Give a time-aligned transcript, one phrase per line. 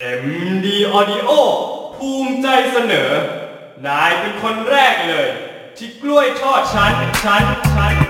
[0.00, 0.68] MD
[0.98, 1.30] Audio
[1.96, 3.10] ภูมิใจเสนอ
[3.86, 5.28] นายเป็นคนแรกเลย
[5.76, 8.07] ที่กล้วยทอดชั้นชั้นชั้น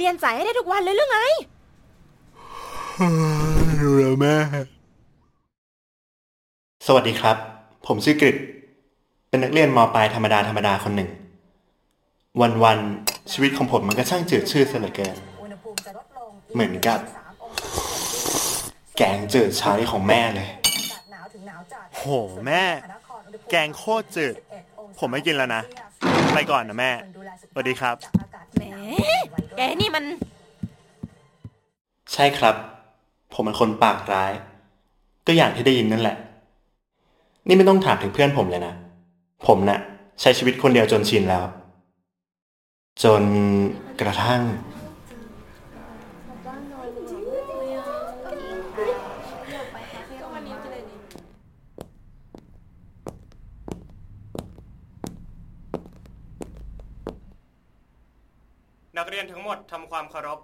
[0.00, 1.18] เรียนสายให้ได้ทุกวันเลยหรือไง
[3.82, 4.34] รู้แล้วแม่
[6.86, 7.36] สวัสดีครับ
[7.86, 8.36] ผมชื่อกริด
[9.28, 11.10] เป็นนักเรียนมปลายธรรมดาธรรมดาคนหนึ่ง
[12.64, 15.16] วันๆชีวิตของผมมันก็ช่างจืดชืดเสียเหลือเกิน
[16.54, 17.00] เหมือนกับ
[18.96, 20.48] แกงจืดชาที่ของแม่เลย
[21.96, 22.04] โห
[22.46, 22.62] แม่
[23.50, 24.34] แกงโคตรจืด
[24.98, 25.62] ผมไม่กินแล้วนะ
[26.34, 26.90] ไปก่อนนะแม่
[27.52, 27.96] สวัสดีครับ
[28.54, 28.62] แหม
[29.56, 30.04] แกนี่มัน
[32.12, 32.56] ใช่ครับ
[33.32, 34.32] ผมเป็นคนปากร้าย
[35.26, 36.16] ก็อย่างที่ได้ยินนั่นแหละ
[37.46, 38.74] นี่ไม่ต้องถามถึงเพื่อนผมเลยนะ
[39.46, 39.78] ผมนะ่ะ
[40.20, 41.44] ใช้ชีวิตคนเดียวจนชินแล้ว
[43.02, 43.22] จน
[44.00, 44.42] กระทั่ง
[59.00, 60.38] นักเรี ยนทั้งหมดทำความเคารพ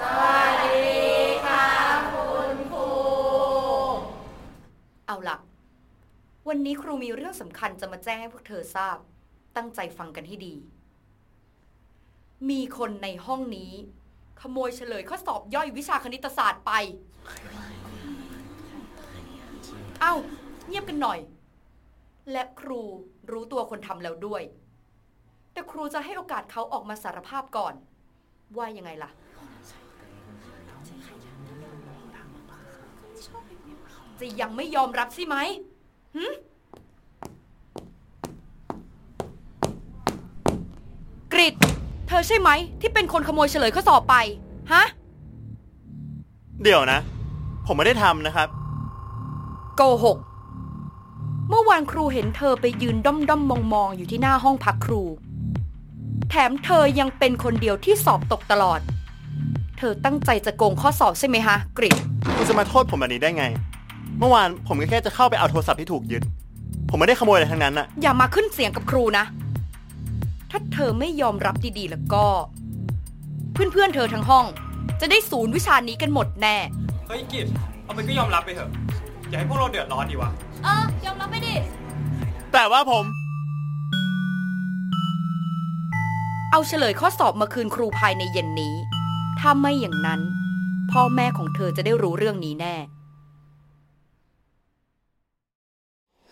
[0.00, 1.02] สวัสดี
[1.44, 1.64] ค่ะ
[2.12, 2.88] คุณครู
[5.06, 5.36] เอาล่ะ
[6.48, 8.96] วันนี้ครูมีเรื่องสำคัญจะมาแจ้งให้พวกเธอทราบ
[9.56, 10.54] ตั้งใจฟังกันให้ดี
[12.50, 13.72] มีคนในห้องนี้
[14.40, 16.72] ขโมยเฉลยข้อสอบย่อยวิชาคณิตศาสตร์ไป
[20.00, 20.14] เอ้า
[20.66, 21.18] เงียบกันหน่อย
[22.32, 22.80] และครู
[23.30, 24.42] รู้ตัวคนทำแล้วด้วย
[25.58, 27.74] แต่ครูจะให้โอกาสเขาออกมาสารภาพก่อน
[28.56, 29.10] ว่ายังไงล่ะ
[34.20, 35.36] จะยังไม่ยอมรับใช่ไหม
[36.16, 36.26] หึ
[41.32, 41.54] กริด
[42.08, 44.14] เธอใช่ไหม ที่เป็นคนขโมยเฉลยข้อสอบไป
[44.72, 44.84] ฮะ
[46.62, 47.00] เดี๋ยวนะ
[47.66, 48.48] ผมไม่ได้ทำนะครับ
[49.76, 50.18] โกหก
[51.48, 55.02] เมื่อวานครูเห็นเธอไปยืนด้อมด้อมมองมองๆอยู่ที่หน้าห้องพักครู
[56.30, 58.80] แถมเธอยังเป็นคนเดียวที่สอบตกตลอด
[59.78, 61.96] เธอตั้งใจจะโกงข้อสอบใช่ไหมฮะกริด
[62.36, 63.44] คุณจะมาโทษผมแบบนี้ได้ไง
[64.18, 66.22] เมื่อวานผมก็แค่จะเข้าไปเอาโทรศัพท์ที่ถูกยึด
[66.90, 69.24] ผมไม่ได้ขโมยอะไรทั้งนั้นน่ะอย่ามาขึ้นเสียงกับครูนะ
[70.50, 72.24] ถ้าเธอไม่ยอมรับดีๆแล้วก็
[73.52, 74.44] เพื่อนๆเธอทั้งห้อง
[75.00, 76.56] จะได้ศูนย์วิชานี้กันหมดแน่
[77.06, 77.46] เฮ้ยกิจ
[77.84, 78.70] เอาไปก็ยอมรับไปเถอะ
[79.28, 80.30] อย่าให้พวกเราเดือดร้อนดีวะ
[80.64, 81.54] เออยอมรับไปดิ
[82.52, 83.04] แต่ว่าผม
[86.52, 88.74] เอาเฉลยข้อสอบมาคืนครูภายในเย็นนี้
[89.40, 90.20] ถ้าไม่อย่างนั้น
[90.92, 92.74] พ่อแม่ของเธอจะได้รู้เรื่องนี้แน่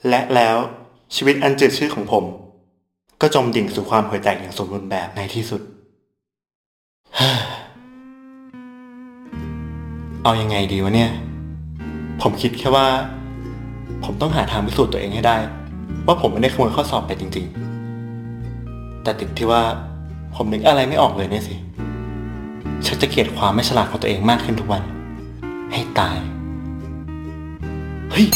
[0.08, 0.56] และแล้ว
[1.14, 2.24] ชีวิตอันจืดชืดของผม
[3.20, 5.62] ก็จมดิ่งสู่ความห่วยแตกอย่างสมบูรณ์แบบในที่สุด
[10.22, 11.10] เอาอยังไงดีวะเนี่ย
[12.22, 12.86] ผมคิดแค่ว่า
[14.04, 15.36] ผมต้องหาทางพิสูจน์ตัวเองให้ได้
[16.06, 17.46] ว่าผมไม่ได้ขโมยข้อสอบไปจริง
[18.24, 19.62] ๆ แต่ติดที่ว่า
[20.36, 21.54] ผมนึกอะไรไม่ออกเลยเนี่ยสิ
[22.86, 24.82] ชักจะเกลียดความไม่ฉลาดของตัวเองมากขึ้นทุกวัน
[25.72, 26.16] ให้ตาย
[28.12, 28.26] เฮ้ย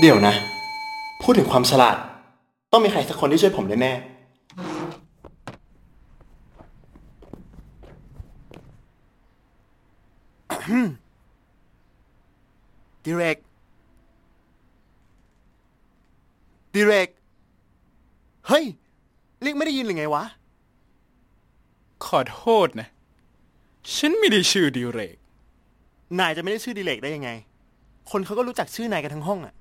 [0.00, 0.34] เดี๋ยวนะ
[1.22, 1.96] พูดถึงความฉลาด
[2.72, 4.20] ต้องมีใครสักคนที่ช่วยผมแน่ๆ
[13.04, 13.36] ดิเรก
[16.74, 17.08] ดิเรก
[18.48, 18.64] เฮ้ย
[19.42, 20.24] เรียกไม่ได้ยินหรือไงวะ
[22.06, 22.88] ขอโทษนะ
[23.94, 25.16] ฉันไม่ได้ชื่อดิเรก
[26.18, 27.30] นายจะไม่ได้ชื่อดิเรกได้ยังไง
[28.10, 29.54] คนเขาก็รู้จักชื่อนายกันทั้งห้องอะ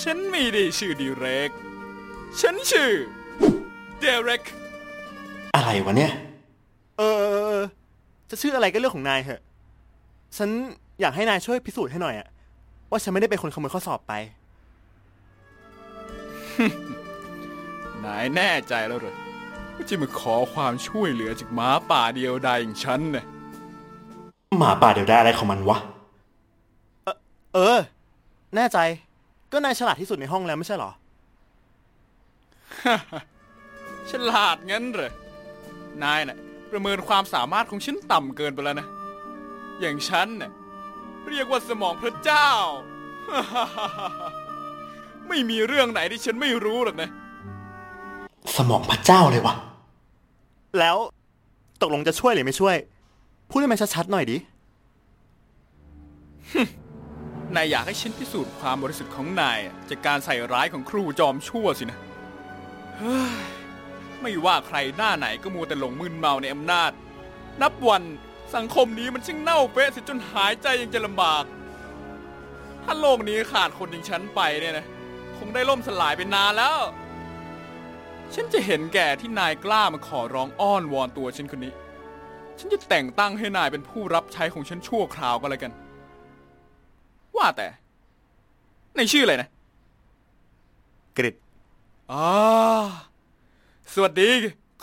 [0.00, 1.50] ฉันไม่ได้ชื่อดิเรก
[2.40, 2.92] ฉันชื่อ
[4.00, 4.42] เดเร็ก
[5.54, 6.12] อะไรวะเนี่ย
[6.98, 7.64] เออเออเออ
[8.30, 9.40] จะชื่ออะไรก็เรื่องของนายเถอะ
[10.36, 10.50] ฉัน
[11.00, 12.28] อยากให้นายช่วยพิสูจน์ให้หน่อยอะ
[12.90, 14.12] ว่าฉันไม่ได้เป็นคนขโมยข้อสอบไป
[18.04, 19.16] นายแน่ใจแล้วเหรอ
[19.74, 23.24] ว่าจะมาขอความช่วยเหลือจากหมาป่าเดียวดายอย่างฉันนะ
[24.58, 25.78] หมาป่าเดี๋ยวได้อะไรของมันวะ
[27.04, 27.16] เออ
[27.54, 27.78] เออ
[28.56, 28.78] แน่ใจ
[29.52, 30.90] ก็นายฉลาดที่สุดในห้องแล้วไม่ใช่เหรอ
[34.10, 35.12] ฉลาดงั้นเหรอ
[36.02, 36.38] นายน่ะ
[36.70, 38.86] ประเมินความสามารถของฉันต่ำเกินไปแล้วนะ
[39.80, 40.50] อย่างฉันน่ะ
[41.28, 42.50] เรียกว่าสมองพระเจ้า
[45.28, 47.10] ไม่มีเรื่องไหนที่ฉันไม่รู้หรอกนะ
[48.58, 49.54] สมองพระเจ้าเลยวะ
[50.78, 50.96] แล้ว
[51.82, 52.76] ตกลงจะช่วยหรือไม่ช่วย
[53.50, 54.36] พูดให้มันชัดๆหน่อยดิ
[57.54, 61.98] นายอยากให้ฉันพิสูจน์ความบริสุทธิ์ของนายอะจากการใส่ร้ายของครูจอมชั่วสินะ
[62.98, 63.34] เฮ้ย
[64.20, 66.90] ไม่ว่าใครหน้าไหนก็มัวแต่หลงมึนเมาในอำนาจ
[67.62, 68.02] นับวัน
[68.54, 71.44] สังคมนี้มันช่างเน่าเฟะเสิจนหายใจยังจะลำบาก
[72.84, 74.86] ถ้าโลกนี้ขาดคนอย่างฉันไปเนี่ยนะ
[75.38, 76.78] คงได้ล่มสลายไปนานแล้ว
[78.34, 81.72] ฉันจะเห็นแก่ที่นายกล้ามาขอร้องอ้อนวอนตัวฉันคนนี้
[82.58, 85.72] ฉันจะแต่งตั้งให้นายเป็นผู้รับใช้ของฉันชั่วคราวก็แล้วกัน
[87.36, 87.68] ว่าแต่
[88.96, 89.48] ในชื่ออะไรนะ
[91.16, 91.34] กริด
[92.12, 92.28] อ่า
[93.92, 94.30] สวัสดี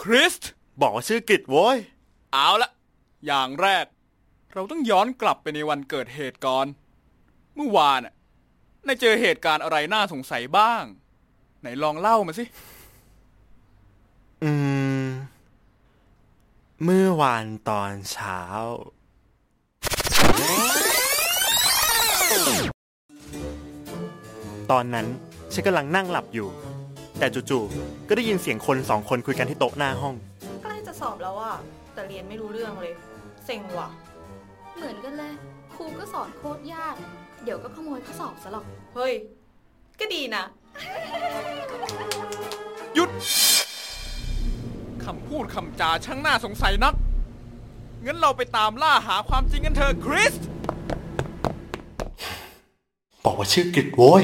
[0.02, 0.34] คริส
[0.82, 1.78] บอกว่าชื่อกริดโว้ย
[2.34, 2.70] เอาละ
[3.26, 3.86] อย่างแรก
[4.54, 6.66] เราต้องย้อนกลับไปในวันเกิดเหตุก่อน
[7.56, 8.14] เมื่อวานน่ะ
[8.88, 10.84] นายเจอเหตุการณ์อะไรน่าสงสัยบ้าง
[11.62, 12.46] ไหนลองเล่ามาสิ
[14.44, 14.52] อื
[15.04, 15.06] ม
[16.84, 18.40] เมื่อวานตอนเช้า
[24.72, 25.08] ตอนนั้น
[25.54, 26.50] ฉันกำลังนั่งหลับอยู่
[27.20, 30.16] แต่จู่ๆก็ได้ยินเสียงคนสองคนคุยกันที่โต๊ะหน้าห้อง
[30.64, 31.56] ใกล้จะสอบแล้วอะ
[31.94, 32.94] แต่เรียนไม่รู้เรื่องเลย
[33.46, 33.90] เซ็งว่ะ
[34.76, 35.34] เหมือนกันเลย
[35.76, 36.96] ครูก็สอนโคตรยาก
[37.44, 38.66] เดี๋ยวก็ขโมยข้อสอบซะหรอก
[38.96, 39.14] เฮ้ย
[40.00, 40.44] ก็ดีนะ
[42.96, 43.10] หยุด
[45.06, 46.94] คำพูดคำจาช่างน่าสงสัยนัก
[48.06, 50.34] งั้นเราไปตามล่าหาความจริงกันเถอะคริส
[53.24, 54.24] บอกว่าชื่อกริดโว้ย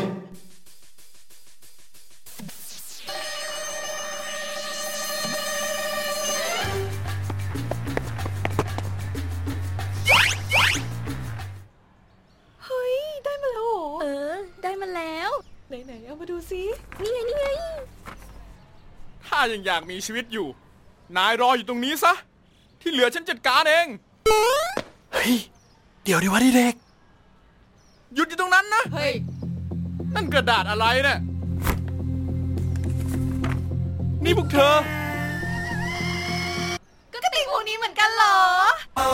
[12.66, 12.96] เฮ้ย
[13.26, 15.32] ได้มาแล้วเหรอ เออ ได้มาแล้ว
[15.68, 16.62] ไหนๆ เอามาดูซิ
[17.02, 17.48] นี่ไง นี่ไง
[19.28, 20.48] ถ้ายังอยากมีชีวิตอยู่
[21.18, 22.14] นายรออยู่ตรงนี้ซะ
[22.82, 23.88] ที่เหลือฉันจัดการเอง
[25.14, 25.34] เฮ้ย
[26.04, 26.76] เดี๋ยวดิวะดิเด็ก
[28.16, 29.14] หยุดอยู่ตรงนั้นนะ เฮ้ย
[30.16, 31.20] นั่นกระดาษอะไรเนี่ย
[34.24, 34.76] นี่พวกเธอ
[37.14, 38.38] ก็กระติกพวกนี้เหมือนกันเหรอ
[38.98, 39.08] โอ้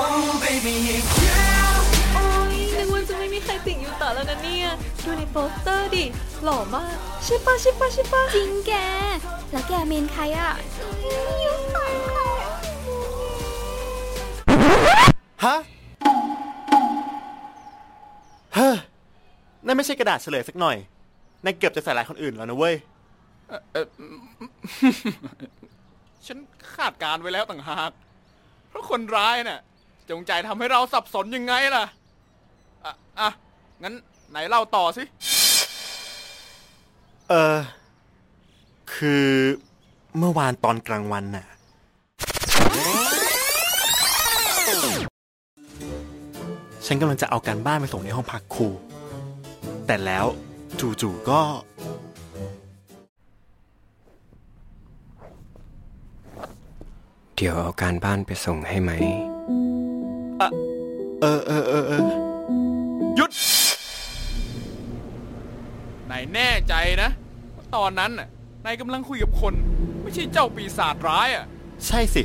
[2.54, 4.68] ยนึกว่าจะไม่มีใครติ่งยูต่อแล้วนะเนี่ย
[5.04, 6.06] ดูในโปสเตอร์ดิ
[6.44, 8.74] หล่อมาก ใช่ปะใช่ปะใช่ปะจริงแก
[9.52, 10.52] แล้วแกเมนใครอะ
[11.44, 11.47] ยูต่อ
[15.46, 15.56] ฮะ
[18.56, 18.76] เฮ้อ
[19.66, 20.78] นั่นไม่ใช่กระดาษเฉลยสักหน่อย
[21.44, 22.76] นายเกือบจะใส่ลายคนอื่นแล้วนะเว้ย
[26.26, 26.38] ฉัน
[26.76, 27.92] คาดการไว้แล้วต่างหาก
[28.70, 29.60] เพราะคนร้ายน่ะ
[30.10, 31.86] จงใจทำให้เราสับสนยังไงล่ะ
[32.86, 33.30] อะอะ
[33.84, 33.94] งั้น
[34.30, 35.04] ไหนเล่าต่อสิ
[37.30, 37.58] เออ
[38.96, 39.28] คือ
[40.18, 41.46] เมื่อวานตอนกลางวันน่ะ
[46.88, 48.68] ฉันกำลังจะเอาการบ้านไปส่งในห้องพักครู
[49.88, 50.26] แต่แล้ว
[50.80, 51.42] จู่ๆก็
[57.36, 58.92] เดี๋ยวเอาการบ้านไปส่งให้ไหม
[60.40, 62.04] เออเออเออเออ
[63.16, 63.32] หยุด
[66.10, 67.10] นายแน่ใจนะ
[67.56, 68.28] ว่าตอนนั้นน่ะ
[68.66, 69.54] นายกำลังคุยกับคน
[70.02, 71.46] ไม่ใช่เจ้าปีศาจร้ายอะ
[71.88, 72.24] ใช่สิ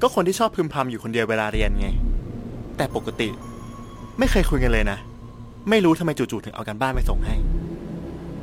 [0.00, 1.88] ก็คนที่ชอบพึมพำอยู่คนเดียวเวลาเรียนไง
[2.76, 3.28] แต่ปกติ
[4.18, 4.98] ไม่เคยคุยกันเลยนะ
[5.70, 7.34] ไม่รู้ทำไมจู่ๆถึงเอาการบ้านไปส่งให้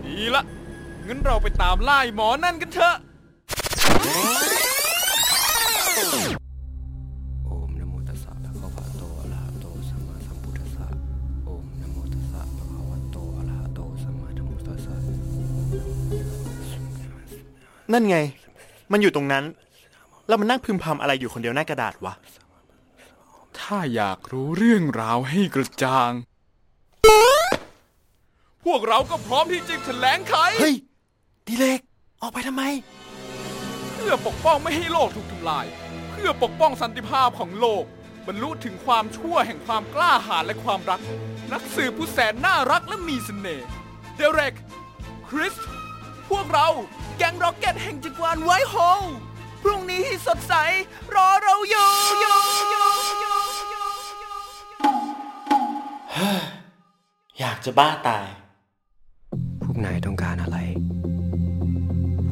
[0.05, 0.43] ดีละ
[1.07, 2.95] งั้นเราไปตามล่าไอ้หมอนั่นกันเถอะ
[7.45, 10.85] โอมนะโมตัสสะภะคะวะโตอะระหะโตสัมมาสัมพุทธัสสะ
[11.45, 14.95] โอมนะโมตัสสะภะคะวะโตอะระหะโตสัมมาสัมพุทธัสสะ
[17.93, 18.17] นั่นไง
[18.91, 19.43] มันอยู่ตรงนั้น
[20.27, 22.13] แล้วมันนั่งพึมพำอะไรอยู่คนเดียวหน้ากระดาษวะ
[23.73, 26.11] ถ้าอยากรู้เรื่องราวให้กระจ่าง
[28.65, 30.75] พวกเราก็พร้อมที่จะแถลงไขเฮ้ย
[31.47, 31.79] ดีเล็ก
[32.21, 32.63] ออกไปทำไม
[33.93, 35.65] เพื่อปกป้องไม่ให้โลกถูกทำลาย
[36.11, 37.83] เพื่อปกป้องสันติภาพของโลก
[38.27, 41.01] บรรลุถึงความชั่วแห่งความกล้าหาญและความรัก
[41.51, 43.67] นักสืบผู้แสนน่ารักและมีเสน่ห์
[44.15, 44.53] เดเร็ก
[45.27, 45.55] คริส
[46.29, 46.67] พวกเรา
[47.17, 49.03] แก๊งร็อกเก็ตแห่งจักรวาลไวท์โฮล
[49.63, 50.53] พรุ่งนี้ที่สดใส
[51.15, 52.18] รอเราอยู่อยู่อยู่
[57.65, 58.27] จะบ้าตาย
[59.63, 60.57] พวกนายต้องการอะไร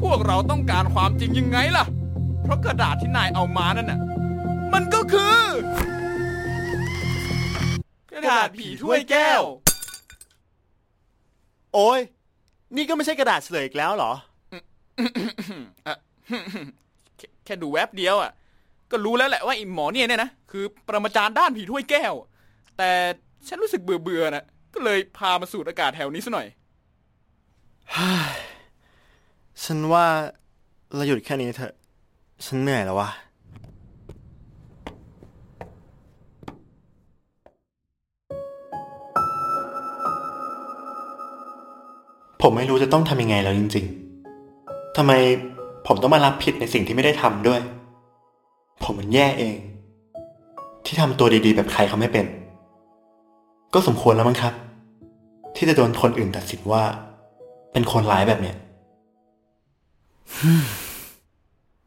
[0.00, 1.84] พวกเราต้องการความจริงยังไงล่ะ
[2.46, 4.00] พเพราะกระดาษที่นายเอามานั่นน่ะ
[4.74, 5.38] มันก็คือ
[8.10, 9.42] กระดาษผีถ้วยแก้ว
[11.74, 12.00] โอ้ย
[12.76, 14.12] นี่ก็ไม่ใช่กระดาษเฉลยอีกแล้วเหรอ
[15.86, 15.96] อะ
[17.16, 18.32] แค่แค่ดูแวบเดียวอะ
[18.90, 22.14] ก็รู้แล้วแหละว่าไอ้หมอเนี่ยเนี่ยนะ คือปรมาจารย์ด้านผีถ้วยแก้ว
[22.76, 22.90] แต่
[23.48, 24.44] ฉันรู้สึกเบื่อเบื่อๆนะ
[24.74, 26.46] ก็เลยพามาสูดอากาศแถวนี้ซะหน่อย
[29.64, 30.06] ฉันว่า
[30.94, 31.74] เราหยุดแค่นี้เถอะ
[32.46, 33.10] ฉันเหนื่อยแล้ววะ
[42.42, 43.86] ผมไม่รู้จะต้องทำยังไงแล้วจริง
[44.40, 45.12] ๆ ทำไม
[45.86, 47.60] ผมต้องมารับผิดในสิ่งที่ไม่ได้ทำด้วย
[48.82, 49.56] ผมมันแย่เอง
[50.86, 52.26] ที่ทำตัวดีๆ แบบใครเขาไม่เป็น
[53.74, 54.54] ก็สมควรแล้วมั้งครับ
[55.56, 56.82] ที่จะโดนคนอื่นตัดสินว่า
[57.72, 58.56] เป็นคนร้ายแบบเนี้ย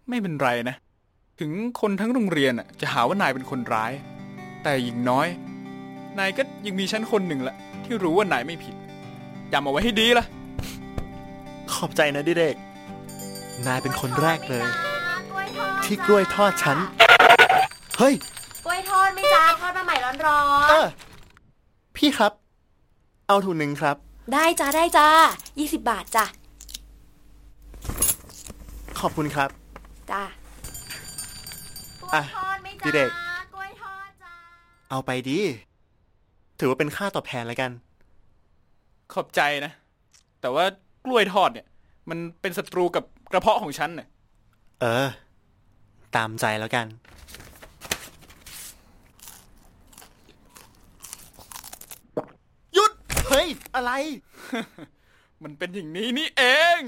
[0.10, 0.76] ไม่เป็นไรนะ
[1.40, 3.92] ถึงคนทั้งโรงเรียนอะ จะหาว่านายเป็นคนร้าย
[4.64, 5.28] แต่อย่างน้อย
[6.20, 8.76] นายก็ยังมีฉันคนหนึ่งละที่รู้ว่านายไม่ผิด
[9.54, 10.26] จำเอาไว้ให้ดีล่ะ
[11.72, 12.56] ขอบใจนะดิเรก
[13.68, 14.66] นายเป็นคนแรกเลย
[15.32, 16.78] กล้วยทอดที่กล้วยทอดฉัน
[17.98, 18.14] เฮ้ย
[18.66, 20.16] กล้วยทอดไหม่จ้าทอดมาใหม่ร้อน
[20.70, 20.88] เออ
[22.04, 22.34] พี่ครับ
[23.28, 25.08] เอาถุงหนึ่งครับๆได้จ้าได้จ้า
[25.50, 26.26] 20บาทจ้ะ
[29.00, 29.50] ขอบคุณครับ
[30.12, 30.24] จ้า
[32.14, 32.24] อะ
[32.86, 33.12] ดิเรก
[33.54, 34.34] กล้วยทอดจ้า
[34.90, 35.38] เอาไปดี
[36.60, 37.72] ถือว่าเป็นค่าตอบแทนแล้วกัน
[39.14, 39.72] ขอบใจนะ
[40.42, 40.66] แต่ว่า
[41.06, 41.68] กล้วยทอดเนี่ย
[42.10, 44.08] มันเป็นศัตรูกับกระเพาะของฉันเนี่ย
[44.82, 45.08] เออ
[46.16, 46.88] ตามใจแล้วกัน
[52.76, 52.92] หยุด
[53.34, 53.92] เฮ้ย อะไร
[55.44, 56.44] มันเป็นอย่างนี้นี่เอ
[56.78, 56.80] ง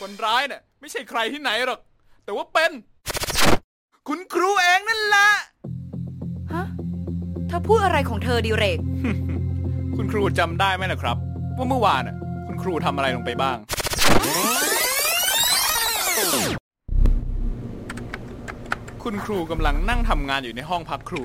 [0.00, 1.80] คนร้ายเนี่ยไม่ใช่ใครที่ไหนหรอก
[2.24, 2.70] แต่ว่าเป็น
[4.08, 5.30] คุณครูเองนั่นแหละ
[6.52, 6.64] ฮะ
[7.48, 8.78] เธอพูดอะไรของเธอดิเรก
[9.96, 11.16] คุณครูจำได้ไหมล่ะครับ
[11.56, 12.16] ว่าเมื่อวานน่ะ
[12.46, 13.56] คุณครูทำอะไรลงไปบ้าง
[19.02, 21.24] คุณครูกำลังนั่งทำงานอยู่ในห้องพักครู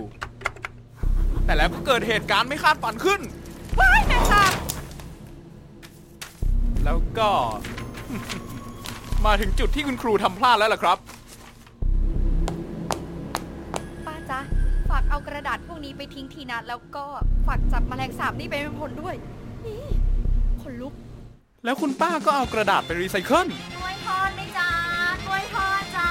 [1.46, 3.22] แต่แล้วก็เกิดเหตุการณ์ไม่คาดฝันขึ้น
[3.80, 4.54] ว้ายแม่สาบ
[6.84, 7.30] แล้วก็
[9.26, 10.98] มาถึงจุดที่คุณครูทำพลาดแล้วล่ะครับ
[14.06, 14.40] ป้าจ๊ะ
[14.90, 17.06] ฝากเอากระดาษพวกนี้ไปทิ้งทีนะ แล้วก็
[17.48, 19.16] ฝากจับแมลงสาบนี่ไปเป็นผลด้วย
[19.66, 19.84] นี่
[20.62, 20.94] ขนลุก
[21.66, 24.70] แล้วคุณป้าก็เอากระดาษไปรีไซเคิล กล้วยทอดไหม่จ้า
[25.26, 26.10] กล้วยทอดจ้า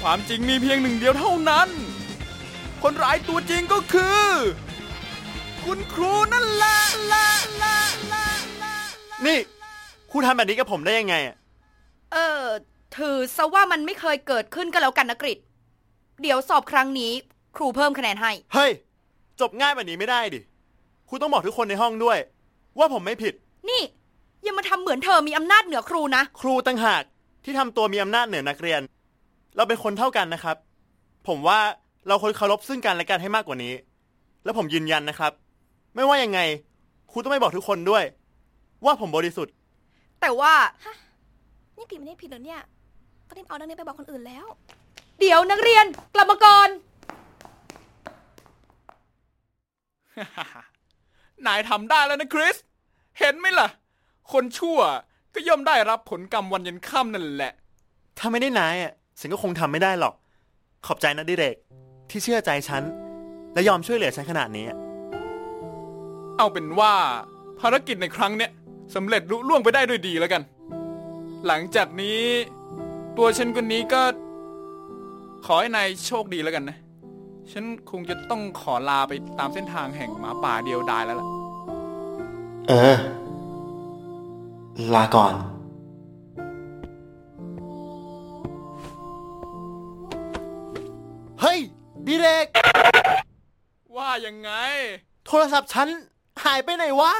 [0.00, 1.68] ความจริงมีเพียงหนึ่งเดียวเท่านั้น
[2.82, 4.22] คนร้ายตัวจริงก็คือ
[5.66, 6.78] คุณครูนั่นแหละ
[7.12, 7.26] ละ
[7.62, 7.76] ละ
[8.12, 8.26] ละ
[8.62, 8.74] ละ
[9.26, 9.38] นี่
[10.10, 11.36] ครูทำแบบนี้กับผมได้ยังไงอะ
[12.12, 12.42] เออ
[12.96, 15.38] ถือซะว่ามันไม่เคยเกิดขึ้นก็แล้วกันนะกริด
[16.22, 17.12] เดี๋ยวสอบครั้งนี้
[17.56, 18.70] ครูเพิ่มคะแนนให้ เฮ้ย
[19.40, 20.40] จบง่ายแบบนี้ไม่ได้ดิ
[21.08, 22.18] ครูต้องบอกทุกคนในห้องด้วย
[22.78, 23.34] ว่าผมไม่ผิด
[23.68, 23.82] นี่
[24.42, 27.02] อย่ามาทำเหมือนเธอมีอำนาจเหนือครูนะ ครูตั้งหาก
[27.44, 28.80] ที่ทำตัวมีอำนาจเหนือนักเรียน
[29.56, 30.56] เราเป็นคนเท่ากันนะครับ
[31.28, 31.60] ผมว่า
[32.08, 33.74] เราควรเคารพซึ่งกันและกันให้มากกว่านี้
[34.44, 35.32] แล้วผมยืนยันนะครับ
[35.94, 36.40] ไม่ว่ายังไง
[37.10, 38.04] ครูต้องไม่บอกทุกคนด้วย
[38.84, 39.54] ว่าผมบริสุทธิ์
[40.20, 40.54] แต่ว่า
[41.76, 42.60] นี่ผิดไม่ได้ผิดเหรอเนี่ย
[43.28, 44.46] ก็รีบเอาเรื่องนี้ไปบอกคนอื่นแล้ว
[45.20, 46.68] เดี๋ยวนักเรียนกลับมาก่อน
[51.46, 52.56] นายทำได้แล้วนะคริส
[53.18, 53.68] เห็นไหมล่ะ
[54.32, 54.80] คนชั่ว
[55.34, 57.52] ก็ย่อมได้รับผลกรรมวันเย็นค่ำนั่นแหละ
[58.18, 60.14] ถ้าไม่ได้นายอะฉันก็คงทำไม่ได้หรอก
[60.86, 61.56] ขอบใจนะดิเรก
[62.10, 62.82] ที่เชื่อใจฉัน
[63.54, 64.66] และยอมช่วยเหลือฉันขนาดนี้
[66.38, 66.94] เอาเป็นว่า
[67.60, 68.50] ภารกิจในครั้งเนี้ย
[68.94, 70.42] สำเร็จลุล่วงไปได้ด้วยดีแล้วกัน
[71.46, 72.20] หลังจากนี้
[73.16, 74.02] ตัวฉันคนนี้ก็
[75.46, 76.78] ขอให้นายโชคดีแล้วกันนะ
[77.52, 81.28] ฉันคงจะต้องขอลาไปตามเส้นทางแห่งหมาป่าเดียวดายแล้วล่ะ
[82.68, 82.96] เออ
[84.94, 85.34] ลาก่อน
[91.40, 91.58] เฮ้ย
[92.06, 92.46] ดิเรก
[93.96, 94.50] ว่ายังไง
[95.26, 95.88] โทรศัพท์ฉัน
[96.44, 97.12] หายไปไหนวะ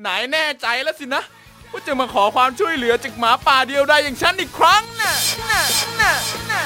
[0.00, 1.22] ไหนแน่ใจแล้วสินะ
[1.70, 5.14] ว่าจะมาขอความช่วยเหลือจากหมาป่าเดียวได้ยอย่างฉันอีกครั้งน่ะ
[5.50, 5.62] น่ะ
[6.00, 6.12] น่ะ
[6.50, 6.62] น่ะ